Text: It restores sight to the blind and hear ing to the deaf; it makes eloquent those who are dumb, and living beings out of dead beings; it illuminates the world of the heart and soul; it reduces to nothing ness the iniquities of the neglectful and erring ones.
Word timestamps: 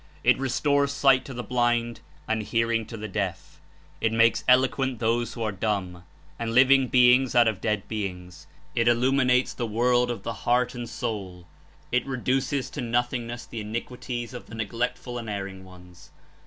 It 0.23 0.39
restores 0.39 0.91
sight 0.91 1.23
to 1.25 1.33
the 1.35 1.43
blind 1.43 1.99
and 2.27 2.41
hear 2.41 2.71
ing 2.71 2.87
to 2.87 2.97
the 2.97 3.07
deaf; 3.07 3.61
it 4.01 4.11
makes 4.11 4.43
eloquent 4.47 4.97
those 4.97 5.33
who 5.35 5.43
are 5.43 5.51
dumb, 5.51 6.03
and 6.39 6.55
living 6.55 6.87
beings 6.87 7.35
out 7.35 7.47
of 7.47 7.61
dead 7.61 7.87
beings; 7.87 8.47
it 8.73 8.87
illuminates 8.87 9.53
the 9.53 9.67
world 9.67 10.09
of 10.09 10.23
the 10.23 10.33
heart 10.49 10.73
and 10.73 10.89
soul; 10.89 11.45
it 11.91 12.03
reduces 12.07 12.71
to 12.71 12.81
nothing 12.81 13.27
ness 13.27 13.45
the 13.45 13.61
iniquities 13.61 14.33
of 14.33 14.47
the 14.47 14.55
neglectful 14.55 15.19
and 15.19 15.29
erring 15.29 15.63
ones. 15.63 16.09